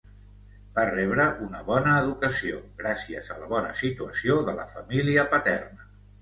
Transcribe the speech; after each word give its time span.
Va 0.77 0.85
rebre 0.91 1.25
una 1.47 1.59
bona 1.67 1.93
educació 2.05 2.61
gràcies 2.79 3.29
a 3.35 3.37
la 3.43 3.51
bona 3.53 3.75
situació 3.83 4.41
de 4.49 4.57
la 4.63 4.67
família 4.75 5.29
paterna. 5.37 5.89